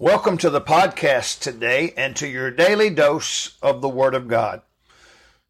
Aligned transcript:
Welcome 0.00 0.38
to 0.38 0.50
the 0.50 0.60
podcast 0.60 1.40
today 1.40 1.92
and 1.96 2.14
to 2.14 2.28
your 2.28 2.52
daily 2.52 2.88
dose 2.88 3.58
of 3.60 3.80
the 3.80 3.88
Word 3.88 4.14
of 4.14 4.28
God. 4.28 4.62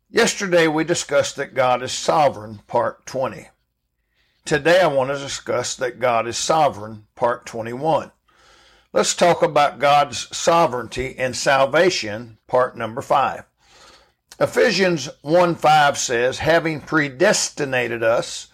Yesterday 0.09 0.67
we 0.67 0.85
discussed 0.85 1.37
that 1.37 1.53
God 1.53 1.83
is 1.83 1.93
sovereign, 1.93 2.61
part 2.67 3.05
20. 3.05 3.51
Today 4.47 4.81
I 4.81 4.87
want 4.87 5.11
to 5.11 5.19
discuss 5.19 5.77
that 5.77 6.01
God 6.01 6.27
is 6.27 6.39
sovereign, 6.39 7.09
part 7.15 7.45
21. 7.45 8.11
Let's 8.95 9.15
talk 9.15 9.43
about 9.43 9.81
God's 9.81 10.35
sovereignty 10.35 11.15
and 11.19 11.37
salvation, 11.37 12.39
part 12.47 12.75
number 12.75 13.03
5. 13.03 13.45
Ephesians 14.41 15.11
1 15.21 15.57
5 15.57 15.99
says, 15.99 16.39
having 16.39 16.81
predestinated 16.81 18.03
us 18.03 18.49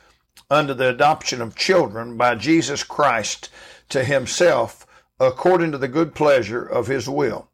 under 0.50 0.74
the 0.74 0.88
adoption 0.88 1.40
of 1.40 1.54
children 1.54 2.16
by 2.16 2.34
Jesus 2.34 2.82
Christ 2.82 3.48
to 3.90 4.02
himself 4.02 4.84
according 5.20 5.72
to 5.72 5.78
the 5.78 5.88
good 5.88 6.14
pleasure 6.14 6.64
of 6.64 6.86
his 6.86 7.08
will. 7.08 7.48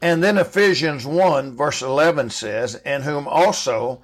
And 0.00 0.22
then 0.22 0.38
Ephesians 0.38 1.06
1 1.06 1.56
verse 1.56 1.82
11 1.82 2.30
says, 2.30 2.74
In 2.84 3.02
whom 3.02 3.28
also 3.28 4.02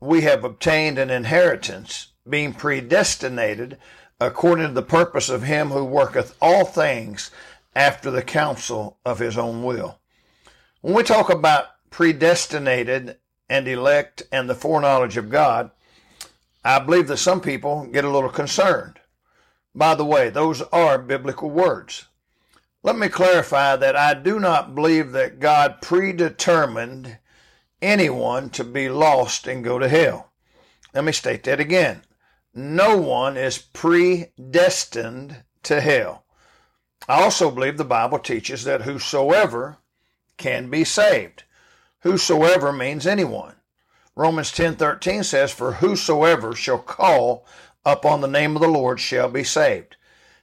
we 0.00 0.22
have 0.22 0.44
obtained 0.44 0.98
an 0.98 1.10
inheritance, 1.10 2.08
being 2.28 2.54
predestinated 2.54 3.78
according 4.20 4.68
to 4.68 4.72
the 4.72 4.82
purpose 4.82 5.28
of 5.28 5.42
him 5.42 5.68
who 5.68 5.84
worketh 5.84 6.36
all 6.40 6.64
things 6.64 7.30
after 7.74 8.10
the 8.10 8.22
counsel 8.22 8.98
of 9.04 9.18
his 9.18 9.36
own 9.36 9.62
will. 9.62 9.98
When 10.80 10.94
we 10.94 11.02
talk 11.02 11.28
about 11.28 11.66
predestinated 11.90 13.18
and 13.48 13.68
elect 13.68 14.22
and 14.32 14.48
the 14.48 14.54
foreknowledge 14.54 15.16
of 15.16 15.30
God, 15.30 15.70
I 16.64 16.78
believe 16.78 17.08
that 17.08 17.18
some 17.18 17.40
people 17.40 17.86
get 17.86 18.04
a 18.04 18.10
little 18.10 18.30
concerned. 18.30 18.98
By 19.76 19.94
the 19.94 20.06
way, 20.06 20.30
those 20.30 20.62
are 20.62 20.96
biblical 20.96 21.50
words. 21.50 22.06
Let 22.82 22.96
me 22.96 23.10
clarify 23.10 23.76
that 23.76 23.94
I 23.94 24.14
do 24.14 24.40
not 24.40 24.74
believe 24.74 25.12
that 25.12 25.38
God 25.38 25.82
predetermined 25.82 27.18
anyone 27.82 28.48
to 28.50 28.64
be 28.64 28.88
lost 28.88 29.46
and 29.46 29.62
go 29.62 29.78
to 29.78 29.86
hell. 29.86 30.32
Let 30.94 31.04
me 31.04 31.12
state 31.12 31.44
that 31.44 31.60
again. 31.60 32.02
No 32.54 32.96
one 32.96 33.36
is 33.36 33.58
predestined 33.58 35.42
to 35.64 35.82
hell. 35.82 36.24
I 37.06 37.22
also 37.22 37.50
believe 37.50 37.76
the 37.76 37.84
Bible 37.84 38.18
teaches 38.18 38.64
that 38.64 38.82
whosoever 38.82 39.76
can 40.38 40.70
be 40.70 40.84
saved. 40.84 41.44
Whosoever 42.00 42.72
means 42.72 43.06
anyone. 43.06 43.56
Romans 44.14 44.52
10:13 44.52 45.22
says 45.22 45.52
for 45.52 45.72
whosoever 45.72 46.54
shall 46.54 46.78
call 46.78 47.44
upon 47.86 48.20
the 48.20 48.26
name 48.26 48.56
of 48.56 48.60
the 48.60 48.68
Lord 48.68 48.98
shall 48.98 49.30
be 49.30 49.44
saved. 49.44 49.96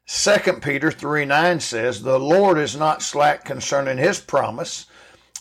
2 0.08 0.53
Peter 0.61 0.89
3 0.89 1.25
9 1.25 1.59
says, 1.59 2.02
The 2.02 2.19
Lord 2.19 2.58
is 2.58 2.75
not 2.75 3.02
slack 3.02 3.44
concerning 3.44 3.97
his 3.97 4.19
promise, 4.19 4.86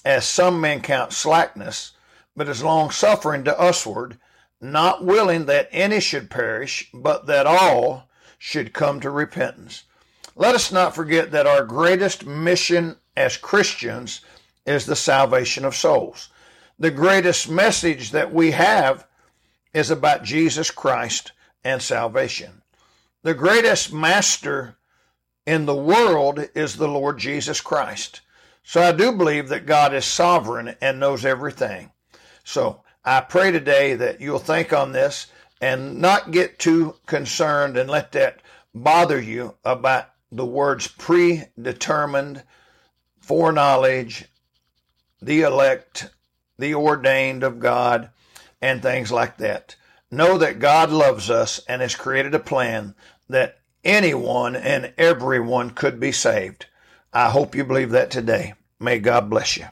as 0.05 0.27
some 0.27 0.61
men 0.61 0.83
count 0.83 1.12
slackness, 1.12 1.92
but 2.36 2.48
is 2.48 2.62
long 2.62 2.91
suffering 2.91 3.45
to 3.45 3.56
usward, 3.58 4.19
not 4.61 5.05
willing 5.05 5.47
that 5.47 5.69
any 5.70 6.00
should 6.00 6.28
perish, 6.28 6.91
but 6.92 7.27
that 7.27 7.47
all 7.47 8.08
should 8.36 8.73
come 8.73 8.98
to 9.00 9.11
repentance. 9.11 9.84
Let 10.34 10.55
us 10.56 10.73
not 10.73 10.95
forget 10.97 11.30
that 11.30 11.47
our 11.47 11.64
greatest 11.64 12.27
mission 12.27 12.97
as 13.17 13.36
Christians 13.36 14.23
is 14.67 14.86
the 14.86 14.97
salvation 14.97 15.64
of 15.64 15.77
souls. 15.77 16.30
The 16.78 16.91
greatest 16.91 17.48
message 17.48 18.11
that 18.11 18.33
we 18.33 18.53
have 18.53 19.06
is 19.73 19.91
about 19.91 20.25
Jesus 20.25 20.70
Christ 20.70 21.33
and 21.64 21.82
salvation. 21.82 22.62
The 23.22 23.34
greatest 23.34 23.92
master 23.92 24.77
in 25.46 25.66
the 25.66 25.74
world 25.74 26.48
is 26.55 26.77
the 26.77 26.88
Lord 26.88 27.18
Jesus 27.18 27.60
Christ. 27.60 28.20
So 28.64 28.80
I 28.80 28.92
do 28.92 29.12
believe 29.12 29.48
that 29.48 29.66
God 29.66 29.94
is 29.94 30.05
sovereign 30.05 30.77
and 30.80 31.00
knows 31.00 31.24
everything. 31.24 31.90
So 32.44 32.83
I 33.05 33.20
pray 33.20 33.50
today 33.50 33.95
that 33.96 34.20
you'll 34.20 34.39
think 34.39 34.72
on 34.72 34.92
this 34.92 35.27
and 35.61 36.01
not 36.01 36.30
get 36.30 36.58
too 36.58 36.96
concerned 37.06 37.77
and 37.77 37.90
let 37.90 38.12
that 38.12 38.40
bother 38.74 39.20
you 39.20 39.55
about 39.64 40.11
the 40.30 40.46
words 40.46 40.89
predetermined, 40.89 42.42
foreknowledge, 43.20 44.24
the 45.20 45.42
elect, 45.42 46.11
the 46.58 46.74
ordained 46.74 47.42
of 47.42 47.61
God, 47.61 48.11
and 48.61 48.80
things 48.80 49.12
like 49.12 49.36
that. 49.39 49.77
Know 50.14 50.36
that 50.36 50.58
God 50.58 50.90
loves 50.90 51.30
us 51.30 51.58
and 51.67 51.80
has 51.80 51.96
created 51.96 52.34
a 52.34 52.39
plan 52.39 52.95
that 53.30 53.61
anyone 53.83 54.55
and 54.55 54.92
everyone 54.98 55.70
could 55.70 55.98
be 55.98 56.12
saved. 56.12 56.67
I 57.14 57.30
hope 57.30 57.55
you 57.55 57.64
believe 57.64 57.92
that 57.92 58.11
today. 58.11 58.52
May 58.78 58.98
God 58.98 59.30
bless 59.30 59.56
you. 59.56 59.68